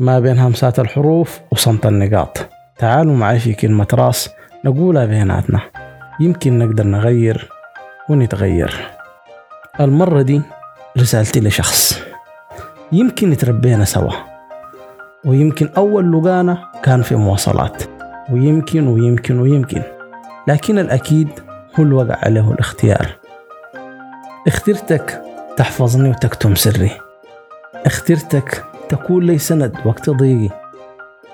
[0.00, 2.38] ما بين همسات الحروف وصمت النقاط.
[2.78, 4.30] تعالوا معي في كلمة راس
[4.64, 5.60] نقولها بيناتنا.
[6.20, 7.48] يمكن نقدر نغير
[8.08, 8.88] ونتغير.
[9.80, 10.42] المرة دي
[10.98, 12.02] رسالتي لشخص.
[12.92, 14.12] يمكن تربينا سوا.
[15.24, 17.82] ويمكن أول لقانا كان في مواصلات.
[18.30, 19.82] ويمكن ويمكن ويمكن.
[20.48, 21.28] لكن الأكيد
[21.78, 23.16] هو الوقع عليه الاختيار.
[24.46, 25.22] اخترتك
[25.56, 26.90] تحفظني وتكتم سري.
[27.86, 30.50] اخترتك تكون لي سند وقت ضيقي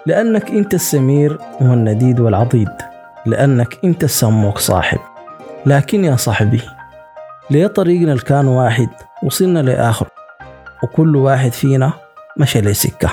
[0.07, 2.69] لأنك أنت السمير والنديد والعضيد.
[3.27, 4.99] لأنك أنت السموك صاحب.
[5.67, 6.61] لكن يا صاحبي
[7.51, 8.89] ليه طريقنا كان واحد
[9.23, 10.09] وصلنا لآخر؟
[10.83, 11.93] وكل واحد فينا
[12.37, 13.11] مشى لسكة.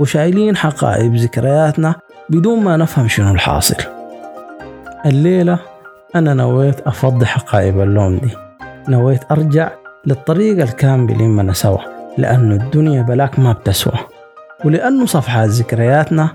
[0.00, 1.94] وشايلين حقائب ذكرياتنا
[2.28, 3.76] بدون ما نفهم شنو الحاصل.
[5.06, 5.58] الليلة
[6.16, 8.30] أنا نويت أفضي حقائب اللوم دي.
[8.88, 9.70] نويت أرجع
[10.06, 11.93] للطريق الكامل بلمنا سوا.
[12.18, 13.98] لأنه الدنيا بلاك ما بتسوى.
[14.64, 16.30] ولأنه صفحات ذكرياتنا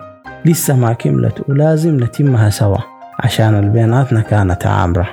[0.45, 2.77] لسه ما كملت ولازم نتمها سوا
[3.19, 5.09] عشان البيناتنا كانت عامرة.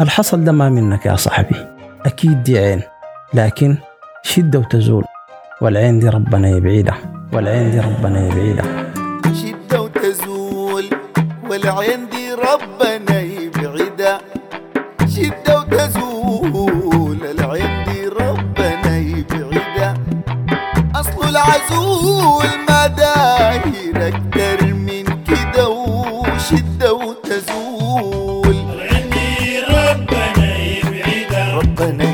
[0.00, 1.56] الحصل ده ما منك يا صاحبي.
[2.06, 2.82] أكيد دي عين
[3.34, 3.76] لكن
[4.22, 5.04] شدة وتزول.
[5.60, 6.98] والعين دي ربنا يبعيدها
[7.32, 8.89] والعين دي ربنا يبعيدها
[21.50, 28.56] معزول مداهيرك در من كده وشدة وتزول.
[28.56, 32.04] الغني ربنا يبعدها ربنا